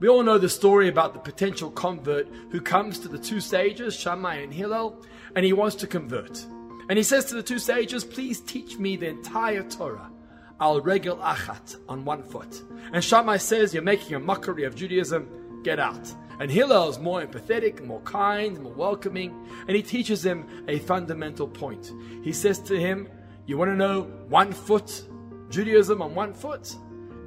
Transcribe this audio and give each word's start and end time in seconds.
We 0.00 0.08
all 0.08 0.22
know 0.24 0.38
the 0.38 0.48
story 0.48 0.88
about 0.88 1.14
the 1.14 1.20
potential 1.20 1.70
convert 1.70 2.26
who 2.50 2.60
comes 2.60 2.98
to 3.00 3.08
the 3.08 3.18
two 3.18 3.40
sages, 3.40 3.94
Shammai 3.94 4.36
and 4.36 4.52
Hillel, 4.52 5.00
and 5.36 5.44
he 5.44 5.52
wants 5.52 5.76
to 5.76 5.86
convert. 5.86 6.44
And 6.88 6.98
he 6.98 7.04
says 7.04 7.26
to 7.26 7.34
the 7.34 7.42
two 7.42 7.58
sages, 7.58 8.04
Please 8.04 8.40
teach 8.40 8.76
me 8.76 8.96
the 8.96 9.06
entire 9.06 9.62
Torah, 9.62 10.10
al 10.60 10.80
regel 10.80 11.16
achat, 11.18 11.76
on 11.88 12.04
one 12.04 12.24
foot. 12.24 12.62
And 12.92 13.02
Shammai 13.02 13.36
says, 13.36 13.72
You're 13.72 13.84
making 13.84 14.14
a 14.16 14.20
mockery 14.20 14.64
of 14.64 14.74
Judaism, 14.74 15.62
get 15.62 15.78
out. 15.78 16.12
And 16.40 16.50
Hillel 16.50 16.90
is 16.90 16.98
more 16.98 17.24
empathetic, 17.24 17.84
more 17.84 18.00
kind, 18.00 18.60
more 18.60 18.72
welcoming, 18.72 19.48
and 19.68 19.76
he 19.76 19.82
teaches 19.82 20.26
him 20.26 20.64
a 20.66 20.80
fundamental 20.80 21.46
point. 21.46 21.92
He 22.24 22.32
says 22.32 22.58
to 22.62 22.78
him, 22.78 23.08
You 23.46 23.56
want 23.58 23.70
to 23.70 23.76
know 23.76 24.02
one 24.28 24.52
foot, 24.52 25.04
Judaism 25.50 26.02
on 26.02 26.16
one 26.16 26.34
foot? 26.34 26.74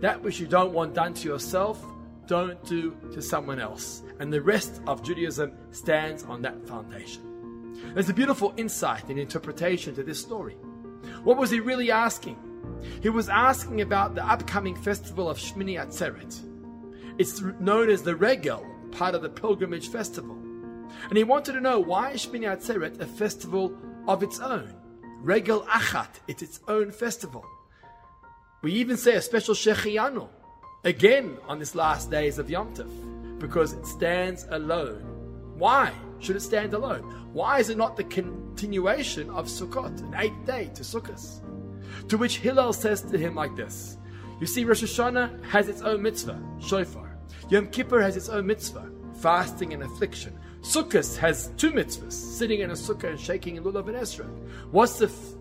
That 0.02 0.21
which 0.21 0.39
you 0.39 0.47
don't 0.47 0.73
want 0.73 0.93
done 0.93 1.13
to 1.15 1.27
yourself, 1.27 1.84
don't 2.28 2.64
do 2.66 2.96
to 3.14 3.21
someone 3.21 3.60
else. 3.60 4.04
And 4.20 4.32
the 4.32 4.42
rest 4.42 4.82
of 4.88 5.04
Judaism 5.04 5.54
stands 5.71 6.24
on 6.24 6.42
that 6.43 6.68
foundation. 6.68 7.24
There's 7.93 8.10
a 8.10 8.14
beautiful 8.14 8.54
insight 8.57 9.10
and 9.10 9.18
interpretation 9.18 9.96
to 9.96 10.04
this 10.04 10.20
story. 10.20 10.56
What 11.24 11.37
was 11.37 11.50
he 11.50 11.60
really 11.60 11.92
asking? 11.92 12.37
He 13.01 13.10
was 13.10 13.29
asking 13.29 13.82
about 13.82 14.15
the 14.15 14.25
upcoming 14.25 14.75
festival 14.75 15.29
of 15.29 15.37
Shmini 15.37 15.79
Atzeret. 15.79 16.42
It's 17.18 17.42
known 17.60 17.89
as 17.89 18.04
the 18.04 18.15
Regel, 18.15 18.65
part 18.92 19.15
of 19.15 19.21
the 19.21 19.29
pilgrimage 19.29 19.89
festival. 19.89 20.36
And 21.09 21.18
he 21.18 21.23
wanted 21.23 21.54
to 21.54 21.62
know 21.62 21.79
why 21.79 22.14
Shmini 22.14 22.46
Atzeret 22.46 23.00
a 23.00 23.06
festival 23.06 23.75
of 24.07 24.23
its 24.23 24.39
own? 24.39 24.73
Regel 25.21 25.64
Achat, 25.64 26.20
it's 26.28 26.42
its 26.42 26.59
own 26.68 26.92
festival. 26.92 27.46
We 28.62 28.73
even 28.73 28.98
say 28.98 29.15
a 29.15 29.21
special 29.21 29.56
Shechianu, 29.56 30.29
again 30.83 31.37
on 31.47 31.59
this 31.59 31.75
last 31.75 32.11
days 32.11 32.39
of 32.39 32.49
Yom 32.49 32.73
Tov, 32.73 33.39
because 33.39 33.73
it 33.73 33.86
stands 33.86 34.45
alone. 34.49 35.03
Why 35.58 35.92
should 36.19 36.36
it 36.36 36.42
stand 36.42 36.73
alone? 36.73 37.02
Why 37.34 37.59
is 37.59 37.69
it 37.69 37.78
not 37.78 37.97
the 37.97 38.03
continuation 38.03 39.30
of 39.30 39.47
Sukkot, 39.47 40.00
an 40.00 40.16
eighth 40.17 40.45
day 40.45 40.72
to 40.75 40.84
Sukkot? 40.84 42.09
To 42.09 42.17
which 42.17 42.38
Hillel 42.38 42.73
says 42.73 43.02
to 43.02 43.17
him 43.17 43.36
like 43.36 43.56
this 43.56 43.97
You 44.39 44.47
see, 44.47 44.66
Rosh 44.66 44.84
Hashanah 44.84 45.44
has 45.45 45.67
its 45.67 45.81
own 45.81 46.02
mitzvah, 46.02 46.42
shofar. 46.59 47.17
Yom 47.50 47.67
Kippur 47.67 48.02
has 48.02 48.17
its 48.17 48.30
own 48.30 48.47
mitzvah, 48.47 48.91
fasting 49.16 49.73
and 49.73 49.84
affliction. 49.84 50.38
Sukkot 50.62 51.17
has 51.17 51.52
two 51.58 51.72
mitzvahs, 51.72 52.14
sitting 52.14 52.62
in 52.62 52.72
a 52.72 52.73
sukkah 52.73 53.12
and 53.12 53.19
shaking 53.19 53.56
in 53.56 53.64
lulav 53.64 53.88
and 53.88 53.97
esrog. 53.97 54.30
What's 54.72 55.00
the, 55.00 55.06
f- 55.06 55.36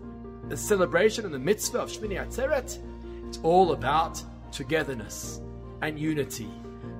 the 0.49 0.57
celebration 0.57 1.25
and 1.25 1.33
the 1.33 1.39
mitzvah 1.39 1.79
of 1.79 1.89
Shmini 1.89 2.23
Atzeret? 2.23 2.79
It's 3.27 3.39
all 3.43 3.73
about 3.73 4.21
togetherness 4.57 5.39
and 5.83 5.99
unity, 5.99 6.49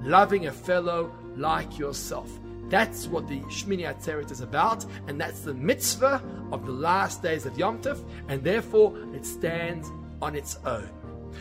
loving 0.04 0.46
a 0.46 0.52
fellow 0.52 1.12
like 1.36 1.80
yourself. 1.80 2.30
That's 2.70 3.08
what 3.08 3.28
the 3.28 3.40
Shmini 3.42 3.92
Atzeret 3.92 4.30
is 4.30 4.42
about, 4.42 4.86
and 5.08 5.20
that's 5.20 5.40
the 5.40 5.56
mitzvah 5.56 6.22
of 6.52 6.68
the 6.68 6.72
last 6.72 7.24
days 7.24 7.48
of 7.48 7.58
Yom 7.58 7.82
Tov, 7.82 8.08
and 8.28 8.44
therefore 8.44 8.96
it 9.16 9.26
stands 9.26 9.90
on 10.22 10.36
its 10.36 10.60
own. 10.66 10.88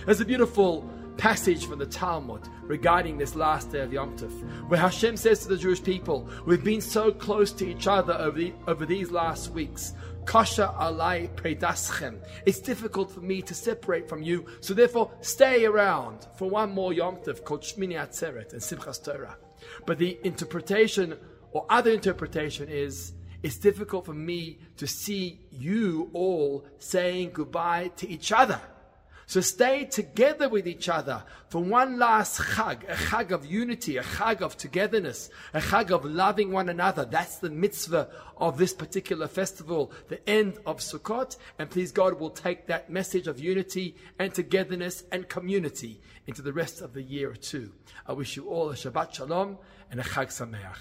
There's 0.07 0.23
a 0.23 0.25
beautiful 0.25 0.89
passage 1.17 1.67
from 1.67 1.79
the 1.79 1.87
Talmud 1.87 2.43
regarding 2.63 3.19
this 3.19 3.35
last 3.35 3.73
day 3.73 3.81
of 3.81 3.93
Yom 3.93 4.17
Tov, 4.17 4.69
where 4.69 4.81
Hashem 4.81 5.17
says 5.17 5.41
to 5.41 5.49
the 5.49 5.57
Jewish 5.57 5.83
people, 5.83 6.29
We've 6.45 6.63
been 6.63 6.81
so 6.81 7.13
close 7.13 7.53
to 7.53 7.67
each 7.67 7.87
other 7.87 8.15
over, 8.15 8.39
the, 8.39 8.53
over 8.67 8.87
these 8.87 9.11
last 9.11 9.51
weeks. 9.51 9.95
Kasha 10.25 10.75
alai 10.79 11.31
predaschem. 11.37 12.19
It's 12.45 12.59
difficult 12.59 13.11
for 13.13 13.21
me 13.21 13.43
to 13.43 13.55
separate 13.55 14.09
from 14.09 14.23
you, 14.23 14.47
so 14.61 14.75
therefore 14.75 15.13
stay 15.21 15.65
around 15.65 16.27
for 16.37 16.51
one 16.51 16.73
more 16.73 16.93
Yom 16.93 17.17
Tov 17.19 17.45
called 17.45 17.63
Shmini 17.63 17.95
Atzeret 17.95 18.53
and 18.53 18.61
Simchas 18.61 19.03
Torah. 19.03 19.37
But 19.87 19.99
the 19.99 20.19
interpretation 20.25 21.17
or 21.53 21.65
other 21.71 21.93
interpretation 21.93 22.69
is 22.69 23.13
it's 23.43 23.59
difficult 23.59 24.05
for 24.05 24.15
me 24.15 24.59
to 24.77 24.87
see 24.87 25.41
you 25.51 26.11
all 26.13 26.67
saying 26.79 27.31
goodbye 27.33 27.93
to 27.97 28.09
each 28.09 28.33
other. 28.33 28.61
So 29.29 29.41
stay 29.41 29.85
together 29.85 30.49
with 30.49 30.69
each 30.69 30.89
other 30.89 31.25
for 31.49 31.61
one 31.61 31.99
last 31.99 32.41
chag, 32.41 32.89
a 32.89 32.95
chag 32.95 33.33
of 33.33 33.45
unity, 33.45 33.97
a 33.97 34.03
chag 34.05 34.41
of 34.41 34.57
togetherness, 34.57 35.31
a 35.53 35.61
chag 35.61 35.91
of 35.91 36.05
loving 36.05 36.53
one 36.53 36.69
another. 36.69 37.05
That's 37.05 37.39
the 37.39 37.51
mitzvah 37.51 38.09
of 38.37 38.57
this 38.57 38.73
particular 38.73 39.27
festival, 39.27 39.91
the 40.09 40.27
end 40.31 40.59
of 40.65 40.79
Sukkot. 40.79 41.39
And 41.59 41.69
please 41.69 41.91
God 41.91 42.21
will 42.21 42.31
take 42.31 42.69
that 42.69 42.89
message 42.89 43.27
of 43.27 43.41
unity 43.41 43.97
and 44.21 44.33
togetherness 44.33 45.03
and 45.11 45.29
community 45.29 46.01
into 46.29 46.41
the 46.41 46.53
rest 46.53 46.81
of 46.81 46.93
the 46.93 47.03
year 47.03 47.35
too. 47.35 47.73
I 48.07 48.13
wish 48.13 48.37
you 48.37 48.49
all 48.49 48.71
a 48.71 48.75
Shabbat 48.75 49.13
Shalom 49.13 49.59
and 49.91 49.99
a 49.99 50.05
Chag 50.05 50.29
Sameach. 50.29 50.77